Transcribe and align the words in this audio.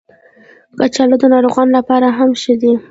کچالو 0.79 1.15
د 1.21 1.23
ناروغانو 1.33 1.71
لپاره 1.77 2.07
هم 2.17 2.29
ښه 2.41 2.53
دي 2.61 2.71